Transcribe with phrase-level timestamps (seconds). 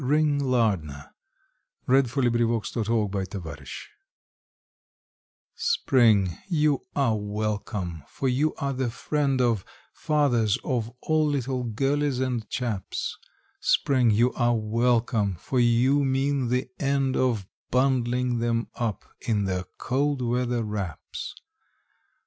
[0.03, 0.95] WELCOME
[1.87, 3.67] TO SPRING
[5.53, 12.19] Spring, you are welcome, for you are the friend of Fathers of all little girlies
[12.19, 13.15] and chaps.
[13.59, 19.65] Spring, you are welcome, for you mean the end of Bundling them up in their
[19.77, 21.35] cold weather wraps.